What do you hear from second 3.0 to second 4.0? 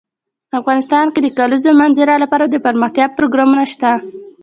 پروګرامونه شته.